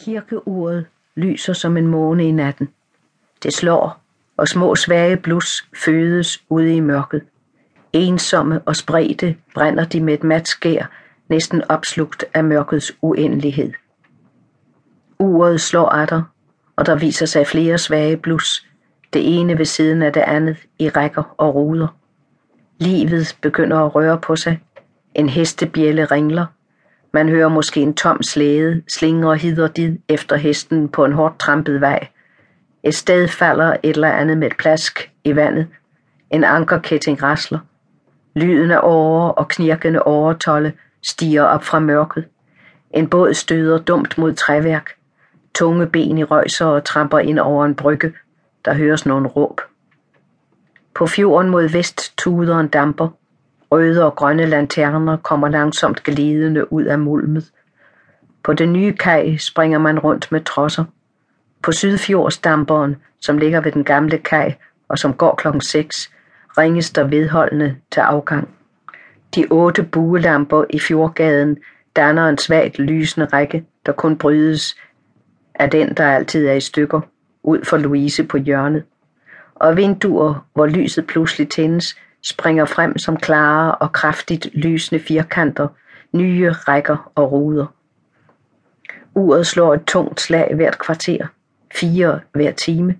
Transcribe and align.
Kirkeuret 0.00 0.86
lyser 1.16 1.52
som 1.52 1.76
en 1.76 1.86
måne 1.86 2.28
i 2.28 2.30
natten. 2.30 2.68
Det 3.42 3.54
slår, 3.54 4.00
og 4.36 4.48
små 4.48 4.74
svage 4.74 5.16
blus 5.16 5.68
fødes 5.84 6.44
ude 6.48 6.76
i 6.76 6.80
mørket. 6.80 7.22
Ensomme 7.92 8.60
og 8.66 8.76
spredte 8.76 9.36
brænder 9.54 9.84
de 9.84 10.00
med 10.00 10.14
et 10.14 10.24
mat 10.24 10.48
skær, 10.48 10.90
næsten 11.28 11.62
opslugt 11.68 12.24
af 12.34 12.44
mørkets 12.44 12.92
uendelighed. 13.02 13.72
Uret 15.18 15.60
slår 15.60 15.88
atter, 15.88 16.22
og 16.76 16.86
der 16.86 16.94
viser 16.94 17.26
sig 17.26 17.46
flere 17.46 17.78
svage 17.78 18.16
blus, 18.16 18.66
det 19.12 19.38
ene 19.40 19.58
ved 19.58 19.64
siden 19.64 20.02
af 20.02 20.12
det 20.12 20.20
andet 20.20 20.56
i 20.78 20.88
rækker 20.88 21.34
og 21.38 21.54
ruder. 21.54 21.88
Livet 22.78 23.36
begynder 23.40 23.78
at 23.78 23.94
røre 23.94 24.18
på 24.20 24.36
sig. 24.36 24.60
En 25.14 25.28
hestebjælle 25.28 26.04
ringler, 26.04 26.46
man 27.14 27.28
hører 27.28 27.48
måske 27.48 27.80
en 27.80 27.94
tom 27.94 28.22
slæde 28.22 28.82
slingre 28.88 29.36
hid 29.36 29.60
og 29.60 29.76
did 29.76 29.98
efter 30.08 30.36
hesten 30.36 30.88
på 30.88 31.04
en 31.04 31.12
hårdt 31.12 31.38
trampet 31.38 31.80
vej. 31.80 32.08
Et 32.82 32.94
sted 32.94 33.28
falder 33.28 33.76
et 33.82 33.94
eller 33.94 34.10
andet 34.10 34.38
med 34.38 34.46
et 34.46 34.56
plask 34.56 35.10
i 35.24 35.36
vandet. 35.36 35.66
En 36.30 36.44
ankerkætting 36.44 37.22
rasler. 37.22 37.58
Lyden 38.34 38.70
af 38.70 38.80
åre 38.82 39.32
og 39.32 39.48
knirkende 39.48 40.02
åretolle 40.02 40.72
stiger 41.02 41.42
op 41.42 41.64
fra 41.64 41.78
mørket. 41.78 42.24
En 42.90 43.08
båd 43.08 43.34
støder 43.34 43.78
dumt 43.78 44.18
mod 44.18 44.32
træværk. 44.32 44.90
Tunge 45.54 45.86
ben 45.86 46.18
i 46.18 46.24
røjser 46.24 46.66
og 46.66 46.84
tramper 46.84 47.18
ind 47.18 47.38
over 47.38 47.64
en 47.64 47.74
brygge. 47.74 48.12
Der 48.64 48.74
høres 48.74 49.06
nogle 49.06 49.28
råb. 49.28 49.60
På 50.94 51.06
fjorden 51.06 51.50
mod 51.50 51.68
vest 51.68 52.18
tuder 52.18 52.58
en 52.58 52.68
damper. 52.68 53.08
Røde 53.74 54.04
og 54.04 54.14
grønne 54.16 54.46
lanterner 54.46 55.16
kommer 55.16 55.48
langsomt 55.48 56.02
glidende 56.02 56.72
ud 56.72 56.84
af 56.84 56.98
mulmet. 56.98 57.52
På 58.42 58.52
den 58.52 58.72
nye 58.72 58.92
kaj 58.92 59.36
springer 59.36 59.78
man 59.78 59.98
rundt 59.98 60.32
med 60.32 60.40
trosser. 60.44 60.84
På 61.62 61.72
Sydfjordsdamperen, 61.72 62.96
som 63.20 63.38
ligger 63.38 63.60
ved 63.60 63.72
den 63.72 63.84
gamle 63.84 64.18
kaj 64.18 64.54
og 64.88 64.98
som 64.98 65.14
går 65.14 65.34
klokken 65.34 65.60
6, 65.60 66.10
ringes 66.58 66.90
der 66.90 67.04
vedholdende 67.04 67.76
til 67.92 68.00
afgang. 68.00 68.48
De 69.34 69.46
otte 69.50 69.82
buelamper 69.82 70.64
i 70.70 70.80
fjordgaden 70.80 71.58
danner 71.96 72.28
en 72.28 72.38
svagt 72.38 72.78
lysende 72.78 73.26
række, 73.26 73.64
der 73.86 73.92
kun 73.92 74.18
brydes 74.18 74.76
af 75.54 75.70
den, 75.70 75.94
der 75.94 76.06
altid 76.06 76.46
er 76.46 76.54
i 76.54 76.60
stykker, 76.60 77.00
ud 77.42 77.64
for 77.64 77.76
Louise 77.76 78.24
på 78.24 78.36
hjørnet. 78.36 78.82
Og 79.54 79.76
vinduer, 79.76 80.46
hvor 80.52 80.66
lyset 80.66 81.06
pludselig 81.06 81.48
tændes, 81.48 81.96
springer 82.24 82.64
frem 82.64 82.98
som 82.98 83.16
klare 83.16 83.74
og 83.74 83.92
kraftigt 83.92 84.48
lysende 84.54 85.02
firkanter, 85.02 85.68
nye 86.12 86.50
rækker 86.50 87.12
og 87.14 87.32
ruder. 87.32 87.66
Uret 89.14 89.46
slår 89.46 89.74
et 89.74 89.84
tungt 89.84 90.20
slag 90.20 90.54
hvert 90.54 90.78
kvarter, 90.78 91.26
fire 91.74 92.20
hver 92.32 92.50
time, 92.50 92.96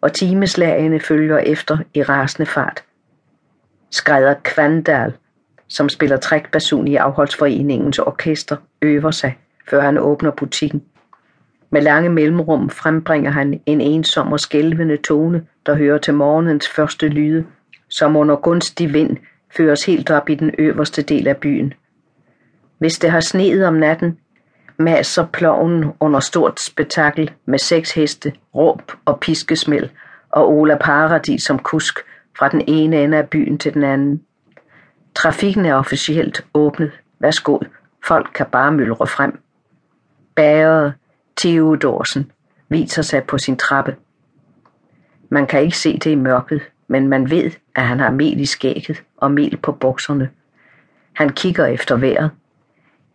og 0.00 0.12
timeslagene 0.12 1.00
følger 1.00 1.38
efter 1.38 1.78
i 1.94 2.02
rasende 2.02 2.46
fart. 2.46 2.84
Skrædder 3.90 4.34
Kvandal, 4.42 5.12
som 5.68 5.88
spiller 5.88 6.16
trækbasun 6.16 6.88
i 6.88 6.96
afholdsforeningens 6.96 7.98
orkester, 7.98 8.56
øver 8.82 9.10
sig, 9.10 9.38
før 9.70 9.80
han 9.80 9.98
åbner 9.98 10.30
butikken. 10.30 10.82
Med 11.70 11.82
lange 11.82 12.08
mellemrum 12.08 12.70
frembringer 12.70 13.30
han 13.30 13.60
en 13.66 13.80
ensom 13.80 14.32
og 14.32 14.40
skælvende 14.40 14.96
tone, 14.96 15.46
der 15.66 15.74
hører 15.74 15.98
til 15.98 16.14
morgenens 16.14 16.68
første 16.68 17.08
lyde 17.08 17.44
som 17.92 18.16
under 18.16 18.36
gunstig 18.36 18.92
vind 18.92 19.16
føres 19.56 19.84
helt 19.84 20.10
op 20.10 20.28
i 20.28 20.34
den 20.34 20.54
øverste 20.58 21.02
del 21.02 21.28
af 21.28 21.36
byen. 21.36 21.74
Hvis 22.78 22.98
det 22.98 23.10
har 23.10 23.20
sneet 23.20 23.66
om 23.66 23.74
natten, 23.74 24.18
maser 24.76 25.26
ploven 25.26 25.84
under 26.00 26.20
stort 26.20 26.60
spektakel 26.60 27.30
med 27.46 27.58
seks 27.58 27.94
heste, 27.94 28.32
råb 28.54 28.92
og 29.04 29.20
piskesmæld 29.20 29.88
og 30.30 30.52
Ola 30.52 30.76
Paradis 30.76 31.42
som 31.42 31.58
kusk 31.58 31.98
fra 32.38 32.48
den 32.48 32.62
ene 32.66 33.04
ende 33.04 33.18
af 33.18 33.28
byen 33.28 33.58
til 33.58 33.74
den 33.74 33.84
anden. 33.84 34.22
Trafikken 35.14 35.66
er 35.66 35.74
officielt 35.74 36.46
åbnet. 36.54 36.92
Værsgo, 37.18 37.58
folk 38.06 38.30
kan 38.34 38.46
bare 38.52 38.72
myldre 38.72 39.06
frem. 39.06 39.38
Bager 40.34 40.92
Theodorsen 41.36 42.32
viser 42.68 43.02
sig 43.02 43.24
på 43.24 43.38
sin 43.38 43.56
trappe. 43.56 43.96
Man 45.28 45.46
kan 45.46 45.62
ikke 45.62 45.78
se 45.78 45.98
det 45.98 46.10
i 46.10 46.14
mørket, 46.14 46.62
men 46.92 47.08
man 47.08 47.30
ved, 47.30 47.50
at 47.74 47.82
han 47.82 48.00
har 48.00 48.10
mel 48.10 48.40
i 48.40 48.46
skægget 48.46 49.02
og 49.16 49.30
mel 49.30 49.56
på 49.56 49.72
bukserne. 49.72 50.30
Han 51.12 51.28
kigger 51.28 51.66
efter 51.66 51.96
vejret. 51.96 52.30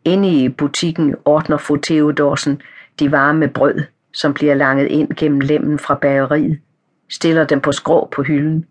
Inde 0.06 0.30
i 0.30 0.50
butikken 0.50 1.16
ordner 1.26 1.58
fru 1.58 1.78
Theodorsen 1.78 2.62
de 3.00 3.12
varme 3.12 3.48
brød, 3.48 3.84
som 4.14 4.34
bliver 4.34 4.54
langet 4.54 4.88
ind 4.88 5.14
gennem 5.18 5.40
lemmen 5.40 5.80
fra 5.80 5.96
bageriet, 5.96 6.60
stiller 7.10 7.44
dem 7.44 7.62
på 7.62 7.72
skrå 7.72 8.10
på 8.16 8.24
hylden. 8.24 8.66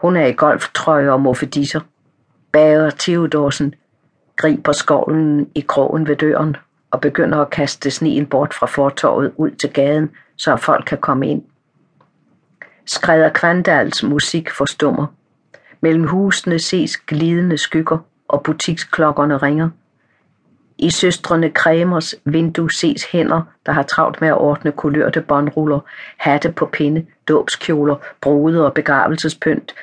Hun 0.00 0.16
er 0.16 0.26
i 0.26 0.32
golftrøje 0.32 1.10
og 1.10 1.20
moffedisser. 1.20 1.80
Bager 2.52 2.90
Theodorsen 2.90 3.74
griber 4.36 4.72
skovlen 4.72 5.50
i 5.54 5.60
krogen 5.60 6.08
ved 6.08 6.16
døren 6.16 6.56
og 6.90 7.00
begynder 7.00 7.38
at 7.38 7.50
kaste 7.50 7.90
sneen 7.90 8.26
bort 8.26 8.54
fra 8.54 8.66
fortorvet 8.66 9.32
ud 9.36 9.50
til 9.50 9.72
gaden, 9.72 10.10
så 10.36 10.56
folk 10.56 10.84
kan 10.84 10.98
komme 10.98 11.28
ind. 11.28 11.42
Skrædder 12.86 13.28
Kvandals 13.28 14.02
musik 14.02 14.50
forstummer. 14.50 15.06
Mellem 15.80 16.06
husene 16.06 16.58
ses 16.58 16.96
glidende 16.96 17.58
skygger, 17.58 17.98
og 18.28 18.42
butiksklokkerne 18.42 19.36
ringer. 19.36 19.68
I 20.78 20.90
søstrene 20.90 21.50
Kremers 21.50 22.14
vindue 22.24 22.70
ses 22.70 23.04
hænder, 23.04 23.42
der 23.66 23.72
har 23.72 23.82
travlt 23.82 24.20
med 24.20 24.28
at 24.28 24.38
ordne 24.38 24.72
kulørte 24.72 25.20
båndruller, 25.20 25.80
hatte 26.16 26.52
på 26.52 26.66
pinde, 26.66 27.06
dåbskjoler, 27.28 27.96
brude 28.20 28.66
og 28.66 28.74
begravelsespynt. 28.74 29.74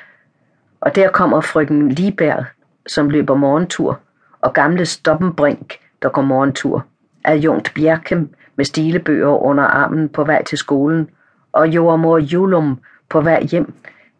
Og 0.82 0.96
der 0.96 1.10
kommer 1.10 1.42
frøken 1.42 1.90
Liberg, 1.90 2.46
som 2.88 3.10
løber 3.10 3.36
morgentur, 3.36 4.00
og 4.42 4.54
gamle 4.54 4.86
Stoppenbrink, 4.86 5.74
der 6.02 6.10
går 6.10 6.22
morgentur. 6.22 6.86
Adjunkt 7.26 7.74
Bjerkem 7.74 8.34
med 8.56 8.66
stilebøger 8.66 9.44
under 9.44 9.64
armen 9.64 10.10
på 10.10 10.24
vej 10.24 10.44
til 10.44 10.58
skolen, 10.58 11.10
og 11.54 11.68
jordmor 11.68 12.18
Julum, 12.18 12.80
på 13.10 13.22
vej 13.22 13.44
hjem. 13.44 13.74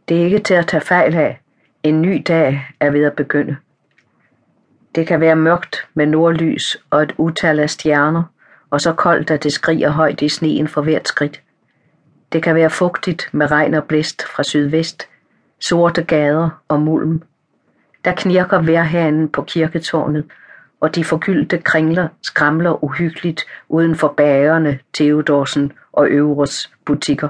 Det 0.10 0.22
er 0.22 0.26
ikke 0.26 0.40
til 0.40 0.54
at 0.54 0.68
tage 0.68 0.82
fejl 0.82 1.16
af. 1.16 1.40
En 1.84 2.02
ny 2.02 2.24
dag 2.28 2.68
er 2.80 2.92
ved 2.92 3.04
at 3.04 3.14
begynde. 3.14 3.56
Det 4.96 5.08
kan 5.08 5.20
være 5.20 5.36
mørkt 5.36 5.88
med 5.94 6.06
nordlys 6.06 6.78
og 6.90 7.04
et 7.04 7.14
utal 7.18 7.60
af 7.60 7.70
stjerner, 7.70 8.24
og 8.70 8.82
så 8.82 8.94
koldt, 8.94 9.32
at 9.32 9.44
det 9.44 9.54
skriger 9.54 9.90
højt 9.90 10.22
i 10.22 10.30
sneen 10.30 10.68
for 10.68 10.82
hvert 10.82 11.08
skridt. 11.08 11.42
Det 12.34 12.44
kan 12.44 12.56
være 12.56 12.70
fugtigt 12.70 13.30
med 13.32 13.52
regn 13.52 13.74
og 13.74 13.84
blæst 13.84 14.24
fra 14.36 14.44
sydvest, 14.44 15.08
sorte 15.60 16.04
gader 16.04 16.50
og 16.68 16.82
mulm. 16.82 17.22
Der 18.06 18.16
knirker 18.16 18.62
vejrhanen 18.62 19.30
på 19.30 19.42
kirketårnet, 19.42 20.26
og 20.80 20.96
de 20.96 21.04
forgyldte 21.04 21.58
kringler 21.58 22.08
skramler 22.24 22.84
uhyggeligt 22.84 23.42
uden 23.70 23.96
for 23.96 24.14
bagerne, 24.18 24.80
Theodorsen 24.94 25.72
og 25.92 26.08
Øvres 26.08 26.72
butikker. 26.86 27.28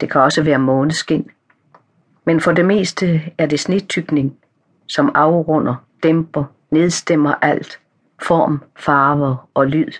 Det 0.00 0.10
kan 0.10 0.20
også 0.20 0.42
være 0.42 0.58
måneskin. 0.58 1.30
Men 2.24 2.40
for 2.40 2.52
det 2.52 2.64
meste 2.64 3.22
er 3.38 3.46
det 3.46 3.60
snitykning, 3.60 4.36
som 4.86 5.12
afrunder, 5.14 5.74
dæmper, 6.02 6.44
nedstemmer 6.70 7.34
alt. 7.42 7.80
Form, 8.22 8.62
farver 8.76 9.48
og 9.54 9.66
lyd. 9.66 9.92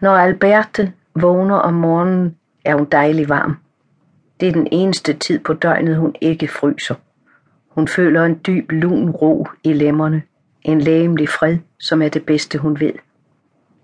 Når 0.00 0.16
Alberte 0.16 0.92
vågner 1.14 1.54
om 1.54 1.74
morgenen, 1.74 2.36
er 2.64 2.74
hun 2.74 2.84
dejlig 2.84 3.28
varm. 3.28 3.56
Det 4.40 4.48
er 4.48 4.52
den 4.52 4.68
eneste 4.72 5.12
tid 5.12 5.38
på 5.38 5.52
døgnet, 5.52 5.96
hun 5.96 6.14
ikke 6.20 6.48
fryser. 6.48 6.94
Hun 7.68 7.88
føler 7.88 8.24
en 8.24 8.40
dyb 8.46 8.72
lun 8.72 9.10
ro 9.10 9.46
i 9.64 9.72
lemmerne. 9.72 10.22
En 10.62 10.80
lægemlig 10.80 11.28
fred, 11.28 11.58
som 11.78 12.02
er 12.02 12.08
det 12.08 12.26
bedste, 12.26 12.58
hun 12.58 12.80
ved. 12.80 12.92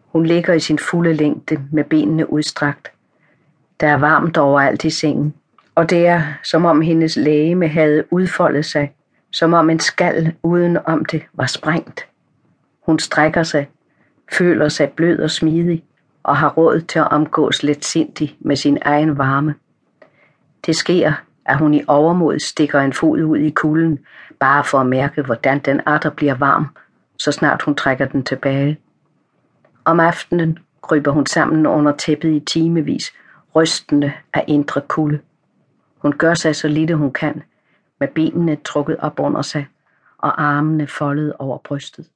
Hun 0.07 0.27
ligger 0.27 0.53
i 0.53 0.61
sin 0.61 0.79
fulde 0.79 1.13
længde 1.13 1.61
med 1.73 1.85
benene 1.85 2.33
udstrakt. 2.33 2.93
Der 3.83 3.89
er 3.89 3.97
varmt 3.97 4.37
overalt 4.37 4.85
i 4.85 4.91
sengen, 4.91 5.35
og 5.75 5.91
det 5.91 6.07
er, 6.07 6.23
som 6.45 6.65
om 6.65 6.81
hendes 6.81 7.17
lægeme 7.17 7.69
havde 7.69 8.05
udfoldet 8.11 8.65
sig, 8.65 8.93
som 9.33 9.53
om 9.53 9.71
en 9.71 9.81
skal 9.81 10.35
uden 10.43 10.79
om 10.85 11.05
det 11.05 11.23
var 11.33 11.47
sprængt. 11.47 12.07
Hun 12.87 12.99
strækker 12.99 13.43
sig, 13.43 13.69
føler 14.33 14.69
sig 14.69 14.91
blød 14.91 15.19
og 15.19 15.31
smidig, 15.31 15.85
og 16.23 16.37
har 16.37 16.49
råd 16.49 16.81
til 16.81 16.99
at 16.99 17.09
omgås 17.11 17.63
lidt 17.63 17.85
sindig 17.85 18.37
med 18.41 18.57
sin 18.57 18.79
egen 18.83 19.19
varme. 19.19 19.55
Det 20.67 20.77
sker, 20.77 21.13
at 21.47 21.59
hun 21.59 21.75
i 21.75 21.83
overmod 21.87 22.39
stikker 22.39 22.81
en 22.81 22.93
fod 22.93 23.23
ud 23.23 23.39
i 23.39 23.51
kulden, 23.51 23.99
bare 24.41 24.65
for 24.65 24.79
at 24.79 24.87
mærke, 24.87 25.23
hvordan 25.23 25.59
den 25.59 25.81
atter 25.87 26.11
bliver 26.11 26.35
varm, 26.35 26.67
så 27.19 27.33
snart 27.33 27.63
hun 27.63 27.75
trækker 27.75 28.07
den 28.07 28.23
tilbage. 28.23 28.79
Om 29.85 30.01
aftenen 30.01 30.59
kryber 30.83 31.11
hun 31.11 31.27
sammen 31.27 31.67
under 31.67 31.93
tæppet 31.97 32.31
i 32.31 32.41
timevis 32.41 33.13
rystende 33.57 34.13
af 34.33 34.45
indre 34.49 34.81
kulde. 34.81 35.21
Hun 35.99 36.13
gør 36.13 36.35
sig 36.35 36.57
så 36.57 36.69
lille 36.69 36.95
hun 36.95 37.13
kan, 37.13 37.43
med 38.01 38.09
benene 38.09 38.57
trukket 38.57 38.97
op 38.97 39.21
under 39.21 39.43
sig 39.43 39.67
og 40.19 40.43
armene 40.43 40.87
foldet 40.87 41.33
over 41.39 41.59
brystet. 41.59 42.11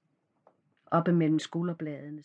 Oppe 0.91 1.13
mellem 1.13 1.39
skulderbladene 1.39 2.23